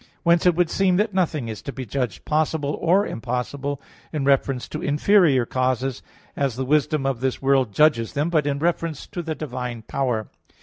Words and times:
Whence 0.23 0.47
it 0.47 0.55
would 0.55 0.71
seem 0.71 0.95
that 0.97 1.13
nothing 1.13 1.47
is 1.47 1.61
to 1.61 1.71
be 1.71 1.85
judged 1.85 2.25
possible 2.25 2.75
or 2.81 3.05
impossible 3.05 3.79
in 4.11 4.25
reference 4.25 4.67
to 4.69 4.81
inferior 4.81 5.45
causes, 5.45 6.01
as 6.35 6.55
the 6.55 6.65
wisdom 6.65 7.05
of 7.05 7.19
this 7.19 7.39
world 7.39 7.71
judges 7.71 8.13
them; 8.13 8.31
but 8.31 8.47
in 8.47 8.57
reference 8.57 9.05
to 9.05 9.21
the 9.21 9.35
divine 9.35 9.83
power. 9.83 10.27